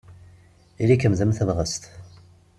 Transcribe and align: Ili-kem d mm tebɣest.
Ili-kem 0.81 1.13
d 1.19 1.21
mm 1.25 1.31
tebɣest. 1.37 1.83